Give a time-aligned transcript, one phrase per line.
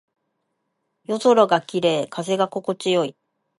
[1.03, 2.07] 夜空が綺麗。
[2.09, 3.15] 風が心地よい。